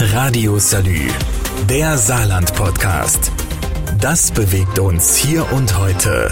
Radio 0.00 0.60
Salü, 0.60 1.08
der 1.68 1.98
Saarland-Podcast. 1.98 3.32
Das 4.00 4.30
bewegt 4.30 4.78
uns 4.78 5.16
hier 5.16 5.44
und 5.52 5.76
heute. 5.76 6.30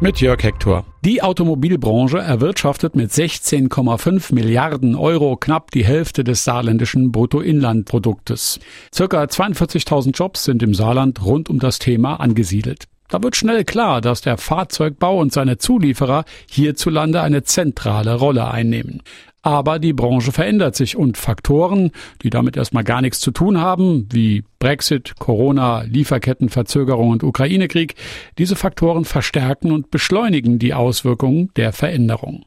Mit 0.00 0.20
Jörg 0.20 0.40
Hector. 0.44 0.84
Die 1.04 1.20
Automobilbranche 1.20 2.18
erwirtschaftet 2.18 2.94
mit 2.94 3.10
16,5 3.10 4.32
Milliarden 4.32 4.94
Euro 4.94 5.36
knapp 5.36 5.72
die 5.72 5.84
Hälfte 5.84 6.22
des 6.22 6.44
saarländischen 6.44 7.10
Bruttoinlandproduktes. 7.10 8.60
Circa 8.94 9.24
42.000 9.24 10.12
Jobs 10.12 10.44
sind 10.44 10.62
im 10.62 10.72
Saarland 10.72 11.24
rund 11.24 11.50
um 11.50 11.58
das 11.58 11.80
Thema 11.80 12.20
angesiedelt. 12.20 12.84
Da 13.08 13.20
wird 13.20 13.34
schnell 13.34 13.64
klar, 13.64 14.00
dass 14.00 14.20
der 14.20 14.38
Fahrzeugbau 14.38 15.18
und 15.18 15.32
seine 15.32 15.58
Zulieferer 15.58 16.24
hierzulande 16.48 17.20
eine 17.20 17.42
zentrale 17.42 18.14
Rolle 18.14 18.48
einnehmen. 18.48 19.02
Aber 19.42 19.80
die 19.80 19.92
Branche 19.92 20.30
verändert 20.30 20.76
sich 20.76 20.96
und 20.96 21.18
Faktoren, 21.18 21.90
die 22.22 22.30
damit 22.30 22.56
erstmal 22.56 22.84
gar 22.84 23.02
nichts 23.02 23.18
zu 23.18 23.32
tun 23.32 23.60
haben, 23.60 24.08
wie 24.12 24.44
Brexit, 24.60 25.14
Corona, 25.18 25.82
Lieferkettenverzögerung 25.82 27.10
und 27.10 27.24
Ukraine-Krieg, 27.24 27.96
diese 28.38 28.54
Faktoren 28.54 29.04
verstärken 29.04 29.72
und 29.72 29.90
beschleunigen 29.90 30.60
die 30.60 30.74
Auswirkungen 30.74 31.50
der 31.56 31.72
Veränderung. 31.72 32.44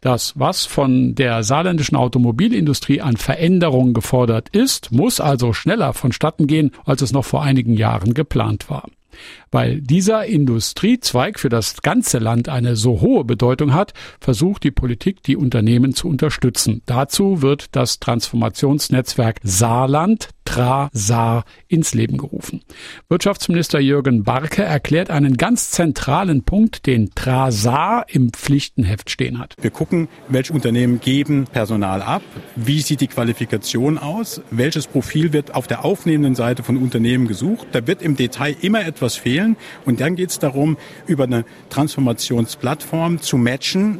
Das, 0.00 0.32
was 0.36 0.64
von 0.64 1.14
der 1.14 1.44
saarländischen 1.44 1.96
Automobilindustrie 1.96 3.02
an 3.02 3.16
Veränderungen 3.16 3.92
gefordert 3.92 4.48
ist, 4.48 4.90
muss 4.90 5.20
also 5.20 5.52
schneller 5.52 5.92
vonstatten 5.92 6.48
gehen, 6.48 6.72
als 6.84 7.02
es 7.02 7.12
noch 7.12 7.24
vor 7.24 7.42
einigen 7.42 7.74
Jahren 7.74 8.14
geplant 8.14 8.68
war. 8.68 8.88
Weil 9.50 9.80
dieser 9.80 10.26
Industriezweig 10.26 11.38
für 11.38 11.48
das 11.48 11.82
ganze 11.82 12.18
Land 12.18 12.48
eine 12.48 12.76
so 12.76 13.00
hohe 13.00 13.24
Bedeutung 13.24 13.74
hat, 13.74 13.92
versucht 14.20 14.64
die 14.64 14.70
Politik, 14.70 15.22
die 15.22 15.36
Unternehmen 15.36 15.94
zu 15.94 16.08
unterstützen. 16.08 16.82
Dazu 16.86 17.42
wird 17.42 17.66
das 17.72 18.00
Transformationsnetzwerk 18.00 19.40
Saarland 19.42 20.28
Tra-Saar 20.44 21.44
ins 21.68 21.94
Leben 21.94 22.18
gerufen. 22.18 22.62
Wirtschaftsminister 23.08 23.80
Jürgen 23.80 24.24
Barke 24.24 24.62
erklärt 24.62 25.10
einen 25.10 25.36
ganz 25.36 25.70
zentralen 25.70 26.42
Punkt, 26.42 26.86
den 26.86 27.10
Tra-Saar 27.14 28.06
im 28.08 28.32
Pflichtenheft 28.32 29.10
stehen 29.10 29.38
hat. 29.38 29.54
Wir 29.60 29.70
gucken, 29.70 30.08
welche 30.28 30.52
Unternehmen 30.52 31.00
geben 31.00 31.44
Personal 31.44 32.02
ab, 32.02 32.22
wie 32.56 32.80
sieht 32.80 33.00
die 33.00 33.06
Qualifikation 33.06 33.98
aus, 33.98 34.42
welches 34.50 34.86
Profil 34.86 35.32
wird 35.32 35.54
auf 35.54 35.66
der 35.66 35.84
aufnehmenden 35.84 36.34
Seite 36.34 36.62
von 36.62 36.76
Unternehmen 36.76 37.28
gesucht. 37.28 37.68
Da 37.72 37.86
wird 37.86 38.02
im 38.02 38.16
Detail 38.16 38.56
immer 38.60 38.84
etwas 38.84 39.01
fehlen. 39.10 39.56
Und 39.84 40.00
dann 40.00 40.16
geht 40.16 40.30
es 40.30 40.38
darum, 40.38 40.76
über 41.06 41.24
eine 41.24 41.44
Transformationsplattform 41.70 43.20
zu 43.20 43.36
matchen, 43.36 43.98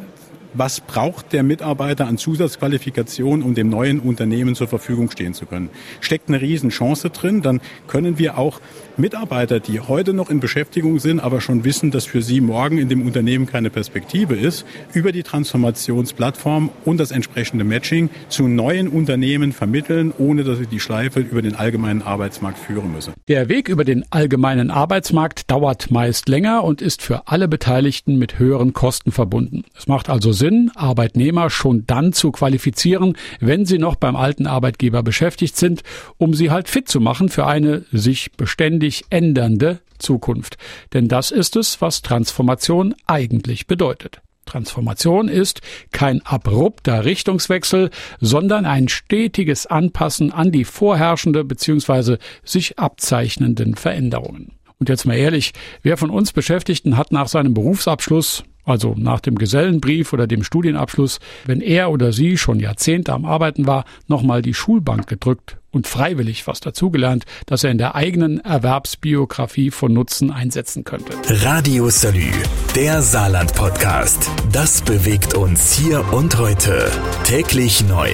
was 0.55 0.81
braucht 0.81 1.33
der 1.33 1.43
Mitarbeiter 1.43 2.07
an 2.07 2.19
Zusatzqualifikation, 2.19 3.43
um 3.43 3.55
dem 3.55 3.69
neuen 3.69 4.01
Unternehmen 4.01 4.55
zur 4.55 4.69
Verfügung 4.69 5.11
stehen 5.11 5.35
zu 5.35 5.47
können. 5.47 5.71
Steckt 6.01 6.29
eine 6.29 6.41
Riesenchance 6.41 7.11
drin, 7.11 7.43
dann 7.43 7.61
können 7.87 8.19
wir 8.19 8.39
auch 8.39 8.61
Mitarbeiter, 8.97 9.61
die 9.61 9.81
heute 9.81 10.13
noch 10.13 10.31
in 10.31 10.41
Beschäftigung 10.41 10.99
sind, 10.99 11.21
aber 11.21 11.41
schon 11.41 11.65
wissen, 11.65 11.91
dass 11.91 12.05
für 12.05 12.23
sie 12.23 12.41
morgen 12.41 12.79
in 12.79 12.89
dem 12.89 13.07
Unternehmen 13.07 13.47
keine 13.47 13.71
Perspektive 13.71 14.35
ist, 14.35 14.67
über 14.93 15.13
die 15.13 15.23
Transformationsplattform 15.23 16.71
und 16.85 16.99
das 16.99 17.11
entsprechende 17.11 17.65
Matching 17.65 18.11
zu 18.29 18.49
neuen 18.49 18.89
Unternehmen 18.89 19.53
vermitteln, 19.53 20.13
ohne 20.19 20.45
dass 20.45 20.59
sie 20.59 20.67
die 20.67 20.81
Schleife 20.81 21.21
über 21.21 21.43
den 21.43 21.55
allgemeinen 21.55 22.03
Arbeitsmarkt 22.03 22.59
führen 22.59 22.93
müssen. 22.93 23.15
Der 23.29 23.49
Weg 23.49 23.69
über 23.69 23.85
den 23.85 24.05
allgemeinen 24.11 24.71
Arbeitsmarkt 24.71 25.51
dauert 25.51 25.91
meist 25.91 26.29
länger 26.29 26.65
und 26.65 26.83
ist 26.83 27.03
für 27.03 27.29
alle 27.29 27.49
Beteiligten 27.49 28.19
mit 28.19 28.39
höheren 28.39 28.73
Kosten 28.73 29.13
verbunden. 29.13 29.65
Es 29.77 29.87
macht 29.87 30.11
also 30.11 30.33
Sinn, 30.33 30.42
Arbeitnehmer 30.75 31.51
schon 31.51 31.87
dann 31.87 32.13
zu 32.13 32.33
qualifizieren, 32.33 33.17
wenn 33.41 33.65
sie 33.65 33.79
noch 33.79 33.97
beim 33.97 34.17
alten 34.17 34.47
Arbeitgeber 34.47 35.03
beschäftigt 35.03 35.57
sind, 35.57 35.83
um 36.19 36.35
sie 36.35 36.51
halt 36.51 36.69
fit 36.69 36.89
zu 36.89 37.01
machen 37.01 37.29
für 37.29 37.47
eine 37.47 37.85
sich 37.93 38.33
beständig 38.33 39.05
ändernde 39.11 39.81
Zukunft. 39.99 40.57
Denn 40.93 41.09
das 41.09 41.31
ist 41.31 41.57
es, 41.57 41.81
was 41.81 42.03
Transformation 42.03 42.95
eigentlich 43.07 43.67
bedeutet. 43.67 44.21
Transformation 44.45 45.29
ist 45.29 45.61
kein 45.93 46.21
abrupter 46.27 47.05
Richtungswechsel, 47.05 47.91
sondern 48.21 48.67
ein 48.67 48.89
stetiges 48.89 49.67
Anpassen 49.67 50.33
an 50.33 50.51
die 50.51 50.65
vorherrschende 50.65 51.45
bzw. 51.45 52.17
sich 52.45 52.79
abzeichnenden 52.79 53.77
Veränderungen. 53.77 54.53
Und 54.79 54.89
jetzt 54.89 55.07
mal 55.07 55.17
ehrlich, 55.17 55.53
wer 55.83 55.97
von 55.97 56.11
uns 56.11 56.33
Beschäftigten 56.33 56.97
hat 56.97 57.13
nach 57.13 57.29
seinem 57.29 57.55
Berufsabschluss 57.55 58.43
also 58.65 58.95
nach 58.97 59.21
dem 59.21 59.37
Gesellenbrief 59.37 60.13
oder 60.13 60.27
dem 60.27 60.45
Studienabschluss, 60.45 61.19
wenn 61.47 61.61
er 61.61 61.91
oder 61.91 62.13
sie 62.13 62.37
schon 62.37 62.61
Jahrzehnte 62.61 63.13
am 63.13 63.25
Arbeiten 63.25 63.67
war, 63.67 63.85
nochmal 64.07 64.43
die 64.43 64.55
Schulbank 64.55 65.07
gedrückt 65.07 65.59
und 65.71 65.87
freiwillig 65.87 66.47
was 66.47 66.61
dazugelernt, 66.61 67.25
das 67.47 67.65
er 67.65 67.71
in 67.71 67.79
der 67.79 67.95
eigenen 67.95 68.41
Erwerbsbiografie 68.41 69.71
von 69.71 69.93
Nutzen 69.93 70.31
einsetzen 70.31 70.85
könnte. 70.85 71.15
Radio 71.45 71.89
Salü, 71.89 72.31
der 72.77 73.03
Saarland-Podcast. 73.03 74.31
Das 74.53 74.83
bewegt 74.83 75.35
uns 75.35 75.73
hier 75.73 76.05
und 76.13 76.39
heute. 76.39 76.91
Täglich 77.25 77.85
neu. 77.89 78.11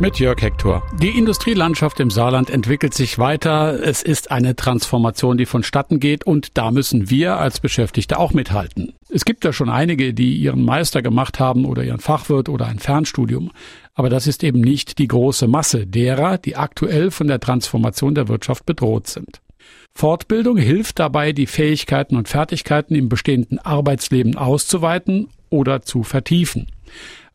Mit 0.00 0.20
Jörg 0.20 0.40
Hector. 0.40 0.86
Die 1.02 1.18
Industrielandschaft 1.18 1.98
im 1.98 2.12
Saarland 2.12 2.50
entwickelt 2.50 2.94
sich 2.94 3.18
weiter. 3.18 3.82
Es 3.82 4.04
ist 4.04 4.30
eine 4.30 4.54
Transformation, 4.54 5.36
die 5.36 5.44
vonstatten 5.44 5.98
geht 5.98 6.24
und 6.24 6.56
da 6.56 6.70
müssen 6.70 7.10
wir 7.10 7.38
als 7.38 7.58
Beschäftigte 7.58 8.16
auch 8.16 8.32
mithalten. 8.32 8.94
Es 9.08 9.24
gibt 9.24 9.44
ja 9.44 9.52
schon 9.52 9.68
einige, 9.68 10.14
die 10.14 10.36
ihren 10.36 10.64
Meister 10.64 11.02
gemacht 11.02 11.40
haben 11.40 11.64
oder 11.64 11.82
ihren 11.82 11.98
Fachwirt 11.98 12.48
oder 12.48 12.66
ein 12.66 12.78
Fernstudium. 12.78 13.50
Aber 13.94 14.08
das 14.08 14.28
ist 14.28 14.44
eben 14.44 14.60
nicht 14.60 14.98
die 14.98 15.08
große 15.08 15.48
Masse 15.48 15.84
derer, 15.84 16.38
die 16.38 16.54
aktuell 16.54 17.10
von 17.10 17.26
der 17.26 17.40
Transformation 17.40 18.14
der 18.14 18.28
Wirtschaft 18.28 18.66
bedroht 18.66 19.08
sind. 19.08 19.40
Fortbildung 19.96 20.58
hilft 20.58 21.00
dabei, 21.00 21.32
die 21.32 21.48
Fähigkeiten 21.48 22.14
und 22.14 22.28
Fertigkeiten 22.28 22.94
im 22.94 23.08
bestehenden 23.08 23.58
Arbeitsleben 23.58 24.36
auszuweiten 24.36 25.28
oder 25.50 25.82
zu 25.82 26.04
vertiefen. 26.04 26.68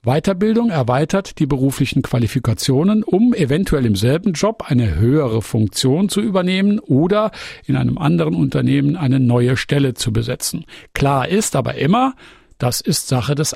Weiterbildung 0.06 0.70
erweitert 0.70 1.40
die 1.40 1.46
beruflichen 1.46 2.02
Qualifikationen, 2.02 3.04
um 3.04 3.34
eventuell 3.34 3.86
im 3.86 3.96
selben 3.96 4.34
Job 4.34 4.66
eine 4.68 4.96
höhere 4.96 5.42
Funktion 5.42 6.10
zu 6.10 6.20
übernehmen 6.20 6.80
oder 6.80 7.32
in 7.68 7.78
einem 7.78 7.98
anderen 7.98 8.36
Unternehmen 8.36 8.98
eine 8.98 9.22
neue 9.22 9.56
Stelle 9.56 9.94
zu 9.94 10.12
besetzen. 10.12 10.66
Klar 10.94 11.30
ist 11.30 11.56
aber 11.56 11.76
immer, 11.76 12.16
das 12.58 12.82
ist 12.82 13.08
Sache 13.08 13.34
des 13.34 13.54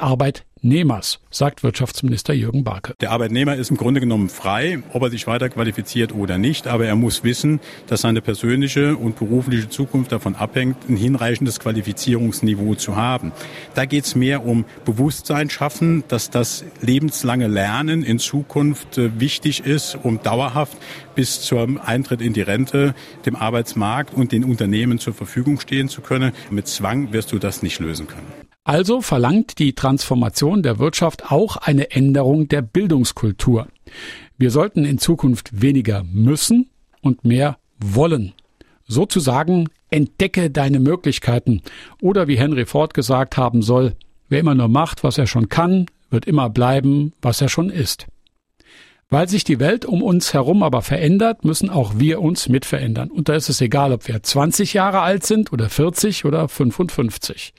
Arbeitnehmers, 0.58 1.20
sagt 1.30 1.62
Wirtschaftsminister 1.62 2.34
Jürgen 2.34 2.64
Barke. 2.64 2.96
Der 3.00 3.12
Arbeitnehmer 3.12 3.56
ist 3.56 3.70
im 3.70 3.78
Grunde 3.78 4.00
genommen 4.00 4.28
frei, 4.28 4.80
ob 4.92 5.04
er 5.04 5.12
sich 5.12 5.28
weiter 5.28 5.50
qualifiziert 5.50 6.16
oder 6.16 6.40
nicht, 6.40 6.66
aber 6.66 6.88
er 6.88 6.96
muss 6.96 7.24
wissen, 7.24 7.60
dass 7.86 8.02
seine 8.02 8.22
persönliche 8.22 8.98
und 8.98 9.18
berufliche 9.18 9.70
Zukunft 9.70 10.12
davon 10.12 10.36
abhängt, 10.36 10.90
ein 10.90 10.98
hinreichendes 10.98 11.60
Qualifizierungsniveau 11.60 12.74
zu 12.74 12.96
haben. 12.96 13.34
Da 13.76 13.86
geht 13.86 14.06
es 14.06 14.16
mehr 14.16 14.46
um 14.46 14.66
Bewusstsein 14.84 15.52
schaffen, 15.52 16.04
dass 16.08 16.32
das 16.32 16.66
lebenslange 16.82 17.48
Lernen 17.48 18.02
in 18.02 18.18
Zukunft 18.18 18.98
äh, 18.98 19.20
wichtig 19.20 19.64
ist, 19.64 19.96
um 20.02 20.22
dauerhaft 20.24 20.78
bis 21.14 21.42
zum 21.42 21.80
Eintritt 21.80 22.22
in 22.22 22.34
die 22.34 22.42
Rente 22.42 22.96
dem 23.28 23.36
Arbeitsmarkt 23.36 24.14
und 24.14 24.32
den 24.32 24.44
Unternehmen 24.44 24.98
zur 24.98 25.14
Verfügung 25.14 25.60
stehen 25.60 25.88
zu 25.88 26.02
können. 26.02 26.32
Mit 26.50 26.68
Zwang 26.68 27.14
wirst 27.14 27.32
du 27.32 27.38
das 27.38 27.62
nicht 27.62 27.80
lösen 27.80 28.08
können. 28.08 28.47
Also 28.68 29.00
verlangt 29.00 29.60
die 29.60 29.72
Transformation 29.72 30.62
der 30.62 30.78
Wirtschaft 30.78 31.32
auch 31.32 31.56
eine 31.56 31.92
Änderung 31.92 32.50
der 32.50 32.62
Bildungskultur. 32.62 33.70
Wir 34.38 34.52
sollten 34.52 34.84
in 34.84 34.98
Zukunft 34.98 35.62
weniger 35.62 36.04
müssen 36.04 36.70
und 37.00 37.24
mehr 37.24 37.60
wollen. 37.80 38.34
Sozusagen 38.86 39.70
entdecke 39.90 40.50
deine 40.52 40.82
Möglichkeiten. 40.82 41.62
Oder 42.02 42.28
wie 42.28 42.38
Henry 42.38 42.66
Ford 42.66 42.94
gesagt 42.94 43.38
haben 43.38 43.62
soll, 43.62 43.94
wer 44.28 44.42
immer 44.42 44.54
nur 44.54 44.68
macht, 44.68 45.02
was 45.02 45.18
er 45.18 45.28
schon 45.28 45.48
kann, 45.48 45.86
wird 46.10 46.26
immer 46.26 46.50
bleiben, 46.50 47.14
was 47.22 47.40
er 47.40 47.48
schon 47.48 47.70
ist. 47.70 48.08
Weil 49.10 49.30
sich 49.30 49.46
die 49.46 49.62
Welt 49.62 49.86
um 49.86 50.04
uns 50.04 50.34
herum 50.34 50.62
aber 50.62 50.82
verändert, 50.82 51.46
müssen 51.46 51.70
auch 51.70 51.94
wir 52.00 52.22
uns 52.22 52.50
mit 52.50 52.66
verändern. 52.66 53.12
Und 53.12 53.30
da 53.30 53.36
ist 53.36 53.48
es 53.48 53.62
egal, 53.62 53.94
ob 53.94 54.10
wir 54.10 54.22
20 54.22 54.74
Jahre 54.74 55.00
alt 55.00 55.26
sind 55.26 55.54
oder 55.54 55.70
40 55.70 56.26
oder 56.26 56.50
55. 56.50 57.54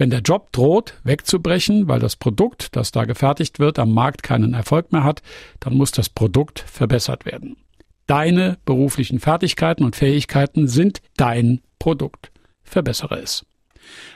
Wenn 0.00 0.08
der 0.08 0.20
Job 0.22 0.50
droht, 0.52 0.94
wegzubrechen, 1.04 1.86
weil 1.86 2.00
das 2.00 2.16
Produkt, 2.16 2.74
das 2.74 2.90
da 2.90 3.04
gefertigt 3.04 3.58
wird, 3.58 3.78
am 3.78 3.92
Markt 3.92 4.22
keinen 4.22 4.54
Erfolg 4.54 4.92
mehr 4.92 5.04
hat, 5.04 5.20
dann 5.60 5.74
muss 5.76 5.90
das 5.90 6.08
Produkt 6.08 6.60
verbessert 6.60 7.26
werden. 7.26 7.58
Deine 8.06 8.56
beruflichen 8.64 9.20
Fertigkeiten 9.20 9.84
und 9.84 9.96
Fähigkeiten 9.96 10.68
sind 10.68 11.02
dein 11.18 11.60
Produkt. 11.78 12.32
Verbessere 12.62 13.18
es. 13.18 13.44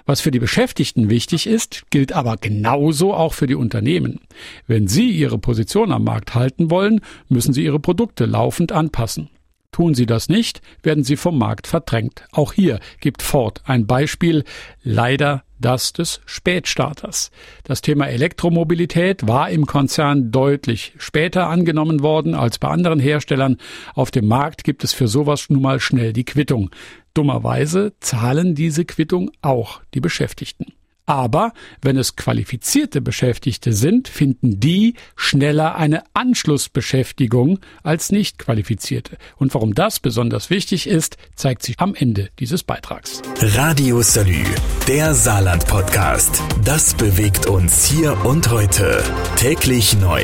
Was 0.07 0.23
für 0.23 0.31
die 0.31 0.39
Beschäftigten 0.39 1.11
wichtig 1.11 1.47
ist, 1.47 1.83
gilt 1.91 2.15
aber 2.15 2.39
genauso 2.39 3.13
auch 3.13 3.35
für 3.35 3.47
die 3.47 3.55
Unternehmen. 3.55 4.21
Wenn 4.67 4.89
sie 4.89 5.11
ihre 5.11 5.37
Position 5.37 5.93
am 5.93 6.05
Markt 6.05 6.35
halten 6.35 6.71
wollen, 6.71 7.03
müssen 7.29 7.53
sie 7.53 7.63
ihre 7.63 7.79
Produkte 7.79 8.25
laufend 8.25 8.73
anpassen. 8.73 9.29
Tun 9.75 9.95
sie 9.95 10.07
das 10.07 10.29
nicht, 10.29 10.61
werden 10.85 11.03
sie 11.03 11.17
vom 11.17 11.37
Markt 11.37 11.67
verdrängt. 11.67 12.29
Auch 12.31 12.53
hier 12.53 12.79
gibt 13.01 13.23
Ford 13.23 13.61
ein 13.65 13.89
Beispiel, 13.89 14.45
leider 14.85 15.43
das 15.59 15.93
des 15.93 16.21
Spätstarters. 16.27 17.33
Das 17.65 17.83
Thema 17.83 18.07
Elektromobilität 18.07 19.27
war 19.27 19.51
im 19.51 19.67
Konzern 19.67 20.31
deutlich 20.31 20.93
später 20.99 21.49
angenommen 21.49 22.05
worden 22.05 22.37
als 22.37 22.61
bei 22.61 22.69
anderen 22.69 23.01
Herstellern. 23.01 23.57
Auf 23.95 24.13
dem 24.13 24.29
Markt 24.29 24.63
gibt 24.63 24.85
es 24.85 24.93
für 24.93 25.09
sowas 25.09 25.51
nun 25.51 25.63
mal 25.63 25.81
schnell 25.81 26.13
die 26.13 26.25
Quittung. 26.25 26.71
Dummerweise 27.13 27.95
zahlen 27.99 28.55
diese 28.55 28.85
Quittung 28.85 29.33
auch 29.43 29.81
die 29.93 30.01
Beschäftigten. 30.01 30.67
Aber 31.07 31.53
wenn 31.83 31.99
es 31.99 32.17
qualifizierte 32.17 33.03
Beschäftigte 33.03 33.75
sind, 33.75 34.09
finden 34.09 34.59
die 34.59 34.95
schneller 35.17 35.77
eine 35.77 36.03
Anschlussbeschäftigung 36.15 37.59
als 37.83 38.11
nicht 38.11 38.39
qualifizierte. 38.39 39.19
Und 39.37 39.53
warum 39.53 39.75
das 39.75 40.01
besonders 40.01 40.49
wichtig 40.49 40.87
ist, 40.87 41.19
zeigt 41.35 41.63
sich 41.63 41.79
am 41.79 41.95
Ende 41.95 42.31
dieses 42.39 42.63
Beitrags. 42.63 43.21
Radio 43.41 44.01
Salü, 44.01 44.45
der 44.89 45.13
Saarland 45.15 45.67
Podcast. 45.67 46.43
Das 46.65 46.95
bewegt 46.95 47.47
uns 47.47 47.85
hier 47.85 48.25
und 48.25 48.51
heute. 48.51 49.03
Täglich 49.37 49.99
neu. 49.99 50.23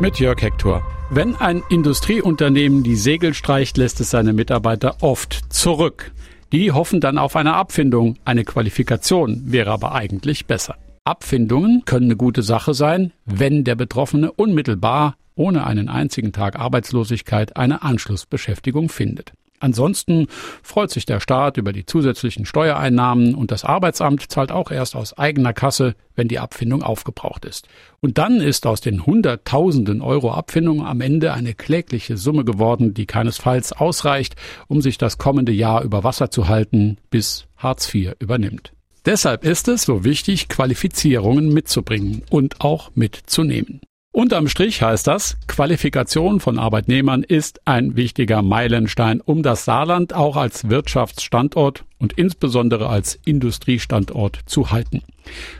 Mit 0.00 0.18
Jörg 0.18 0.42
Hector. 0.42 0.82
Wenn 1.10 1.36
ein 1.36 1.62
Industrieunternehmen 1.68 2.82
die 2.82 2.96
Segel 2.96 3.34
streicht, 3.34 3.76
lässt 3.76 4.00
es 4.00 4.10
seine 4.10 4.32
Mitarbeiter 4.32 4.96
oft 5.02 5.40
zurück. 5.50 6.10
Die 6.52 6.70
hoffen 6.70 7.00
dann 7.00 7.16
auf 7.16 7.34
eine 7.34 7.54
Abfindung. 7.54 8.18
Eine 8.26 8.44
Qualifikation 8.44 9.40
wäre 9.46 9.70
aber 9.70 9.92
eigentlich 9.94 10.46
besser. 10.46 10.76
Abfindungen 11.02 11.86
können 11.86 12.06
eine 12.06 12.16
gute 12.16 12.42
Sache 12.42 12.74
sein, 12.74 13.12
wenn 13.24 13.64
der 13.64 13.74
Betroffene 13.74 14.30
unmittelbar 14.30 15.16
ohne 15.34 15.66
einen 15.66 15.88
einzigen 15.88 16.32
Tag 16.32 16.58
Arbeitslosigkeit 16.58 17.56
eine 17.56 17.82
Anschlussbeschäftigung 17.82 18.90
findet. 18.90 19.32
Ansonsten 19.62 20.26
freut 20.62 20.90
sich 20.90 21.06
der 21.06 21.20
Staat 21.20 21.56
über 21.56 21.72
die 21.72 21.86
zusätzlichen 21.86 22.46
Steuereinnahmen 22.46 23.36
und 23.36 23.52
das 23.52 23.64
Arbeitsamt 23.64 24.28
zahlt 24.28 24.50
auch 24.50 24.72
erst 24.72 24.96
aus 24.96 25.16
eigener 25.16 25.52
Kasse, 25.52 25.94
wenn 26.16 26.26
die 26.26 26.40
Abfindung 26.40 26.82
aufgebraucht 26.82 27.44
ist. 27.44 27.68
Und 28.00 28.18
dann 28.18 28.40
ist 28.40 28.66
aus 28.66 28.80
den 28.80 29.06
Hunderttausenden 29.06 30.02
Euro 30.02 30.32
Abfindung 30.32 30.84
am 30.84 31.00
Ende 31.00 31.32
eine 31.32 31.54
klägliche 31.54 32.16
Summe 32.16 32.44
geworden, 32.44 32.92
die 32.92 33.06
keinesfalls 33.06 33.72
ausreicht, 33.72 34.34
um 34.66 34.82
sich 34.82 34.98
das 34.98 35.16
kommende 35.16 35.52
Jahr 35.52 35.84
über 35.84 36.02
Wasser 36.02 36.32
zu 36.32 36.48
halten, 36.48 36.98
bis 37.10 37.46
Hartz 37.56 37.94
IV 37.94 38.14
übernimmt. 38.18 38.72
Deshalb 39.06 39.44
ist 39.44 39.68
es 39.68 39.82
so 39.82 40.02
wichtig, 40.02 40.48
Qualifizierungen 40.48 41.52
mitzubringen 41.52 42.22
und 42.30 42.60
auch 42.62 42.90
mitzunehmen. 42.96 43.80
Unterm 44.14 44.46
Strich 44.46 44.82
heißt 44.82 45.06
das, 45.06 45.38
Qualifikation 45.46 46.38
von 46.38 46.58
Arbeitnehmern 46.58 47.22
ist 47.22 47.62
ein 47.66 47.96
wichtiger 47.96 48.42
Meilenstein, 48.42 49.22
um 49.22 49.42
das 49.42 49.64
Saarland 49.64 50.12
auch 50.12 50.36
als 50.36 50.68
Wirtschaftsstandort 50.68 51.86
und 52.02 52.12
insbesondere 52.14 52.88
als 52.88 53.18
Industriestandort 53.24 54.40
zu 54.46 54.72
halten. 54.72 55.02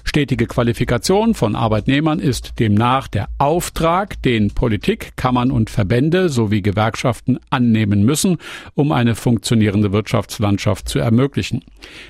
Stetige 0.03 0.47
Qualifikation 0.47 1.35
von 1.35 1.55
Arbeitnehmern 1.55 2.19
ist 2.19 2.59
demnach 2.59 3.07
der 3.07 3.29
Auftrag, 3.39 4.21
den 4.23 4.51
Politik, 4.51 5.13
Kammern 5.17 5.53
und 5.53 5.71
Verbände 5.71 6.29
sowie 6.29 6.61
Gewerkschaften 6.61 7.39
annehmen 7.49 8.05
müssen, 8.05 8.39
um 8.75 8.91
eine 8.91 9.15
funktionierende 9.15 9.93
Wirtschaftslandschaft 9.93 10.89
zu 10.89 10.99
ermöglichen. 10.99 11.65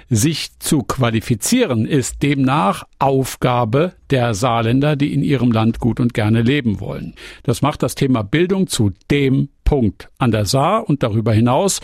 Sich 0.09 0.59
zu 0.61 0.83
qualifizieren 0.83 1.85
ist 1.85 2.23
demnach 2.23 2.85
Aufgabe 2.99 3.93
der 4.09 4.33
Saarländer, 4.33 4.97
die 4.97 5.13
in 5.13 5.23
ihrem 5.23 5.53
Land 5.53 5.79
gut 5.79 6.01
und 6.01 6.15
gerne 6.15 6.41
leben 6.41 6.81
wollen. 6.81 7.15
Das 7.43 7.61
macht 7.61 7.83
das 7.83 7.95
Thema 7.95 8.23
Bildung 8.23 8.67
zu 8.67 8.93
dem 9.11 9.51
Punkt 9.73 10.11
an 10.19 10.33
der 10.33 10.45
Saar 10.45 10.87
und 10.87 11.03
darüber 11.03 11.33
hinaus, 11.33 11.81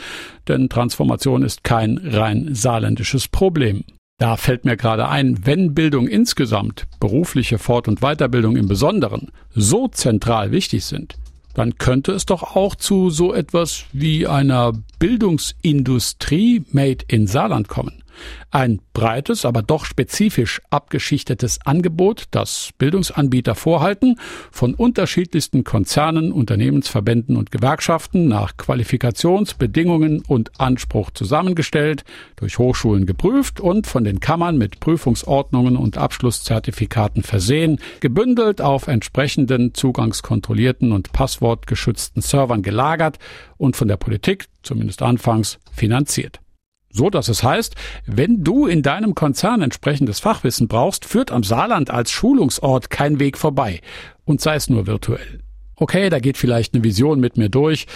denn 0.47 0.69
Transformation 0.69 1.43
ist 1.43 1.65
kein 1.65 1.97
rein 1.97 2.55
saarländisches 2.55 3.29
Problem. 3.29 3.83
Da 4.19 4.37
fällt 4.37 4.67
mir 4.67 4.77
gerade 4.77 5.09
ein, 5.09 5.47
wenn 5.47 5.73
Bildung 5.73 6.07
insgesamt, 6.07 6.87
berufliche 7.01 7.59
Fort- 7.59 7.89
und 7.89 8.01
Weiterbildung 8.01 8.59
im 8.59 8.69
Besonderen, 8.69 9.33
so 9.55 9.89
zentral 9.89 10.53
wichtig 10.53 10.85
sind, 10.85 11.15
dann 11.55 11.79
könnte 11.79 12.13
es 12.13 12.27
doch 12.27 12.55
auch 12.55 12.75
zu 12.75 13.09
so 13.09 13.33
etwas 13.33 13.87
wie 13.95 14.27
einer 14.27 14.75
Bildungsindustrie 14.99 16.65
made 16.71 17.07
in 17.09 17.27
Saarland 17.27 17.69
kommen. 17.69 18.05
Ein 18.51 18.81
breites, 18.93 19.45
aber 19.45 19.63
doch 19.63 19.85
spezifisch 19.85 20.61
abgeschichtetes 20.71 21.61
Angebot, 21.65 22.25
das 22.31 22.71
Bildungsanbieter 22.79 23.55
vorhalten, 23.55 24.19
von 24.51 24.75
unterschiedlichsten 24.75 25.65
Konzernen, 25.65 26.33
Unternehmensverbänden 26.33 27.37
und 27.37 27.51
Gewerkschaften 27.51 28.27
nach 28.27 28.57
Qualifikationsbedingungen 28.57 30.23
und 30.27 30.51
Anspruch 30.59 31.11
zusammengestellt, 31.11 32.05
durch 32.37 32.59
Hochschulen 32.59 33.07
geprüft 33.07 33.61
und 33.61 33.87
von 33.87 34.05
den 34.05 34.21
Kammern 34.21 34.59
mit 34.59 34.81
Prüfungsordnungen 34.81 35.77
und 35.77 35.99
Abschlusszertifikaten 35.99 37.23
versehen, 37.23 37.79
gebündelt 38.01 38.61
auf 38.61 38.89
entsprechenden 38.89 39.75
zugangskontrollierten 39.75 40.93
und 40.93 41.13
passwortgeschützten 41.13 42.23
Servern 42.23 42.63
gelagert 42.63 43.19
und 43.57 43.77
von 43.77 43.89
der 43.89 43.97
Politik, 43.97 44.47
zumindest 44.63 45.03
anfangs, 45.03 45.59
finanziert. 45.73 46.41
So 46.91 47.11
dass 47.11 47.29
es 47.29 47.43
heißt, 47.43 47.75
wenn 48.07 48.45
du 48.45 48.67
in 48.67 48.83
deinem 48.83 49.15
Konzern 49.15 49.63
entsprechendes 49.63 50.21
Fachwissen 50.21 50.69
brauchst, 50.69 51.05
führt 51.05 51.31
am 51.31 51.43
Saarland 51.43 51.91
als 51.91 52.11
Schulungsort 52.11 52.91
kein 52.91 53.21
Weg 53.21 53.37
vorbei. 53.37 53.81
Und 54.25 54.41
sei 54.41 54.55
es 54.57 54.71
nur 54.71 54.87
virtuell. 54.87 55.41
Okay, 55.77 56.11
da 56.11 56.19
geht 56.19 56.37
vielleicht 56.37 56.75
eine 56.75 56.83
Vision 56.83 57.21
mit 57.21 57.37
mir 57.37 57.49
durch, 57.49 57.87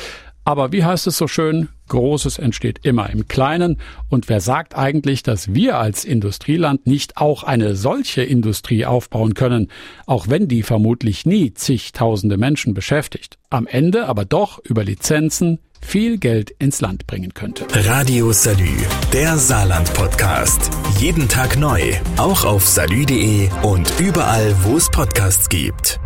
aber 0.45 0.73
wie 0.73 0.85
heißt 0.85 1.07
es 1.07 1.17
so 1.17 1.29
schön, 1.29 1.69
Großes 1.89 2.39
entsteht 2.39 2.81
immer 2.85 3.11
im 3.11 3.29
Kleinen. 3.29 3.77
Und 4.09 4.29
wer 4.29 4.41
sagt 4.41 4.77
eigentlich, 4.77 5.23
dass 5.23 5.55
wir 5.55 5.79
als 5.79 6.05
Industrieland 6.05 6.87
nicht 6.87 7.19
auch 7.19 7.43
eine 7.45 7.77
solche 7.77 8.23
Industrie 8.23 8.87
aufbauen 8.87 9.35
können, 9.35 9.69
auch 10.07 10.29
wenn 10.29 10.49
die 10.49 10.63
vermutlich 10.63 11.27
nie 11.27 11.53
zigtausende 11.53 12.39
Menschen 12.39 12.73
beschäftigt, 12.73 13.37
am 13.51 13.67
Ende 13.67 14.07
aber 14.07 14.25
doch 14.25 14.59
über 14.65 14.85
Lizenzen 14.85 15.59
viel 15.83 16.17
Geld 16.17 16.51
ins 16.59 16.81
Land 16.81 17.07
bringen 17.07 17.35
könnte. 17.35 17.67
Radio 17.87 18.33
Salü, 18.33 18.71
der 19.13 19.37
Saarland-Podcast. 19.37 20.71
Jeden 20.99 21.29
Tag 21.29 21.59
neu, 21.59 21.81
auch 22.17 22.45
auf 22.45 22.67
salü.de 22.67 23.51
und 23.63 23.93
überall, 24.01 24.55
wo 24.63 24.77
es 24.77 24.89
Podcasts 24.89 25.49
gibt. 25.49 26.01